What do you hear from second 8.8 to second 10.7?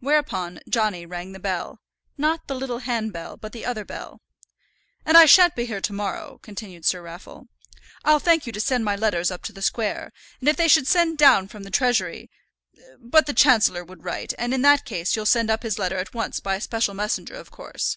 my letters up to the square; and if they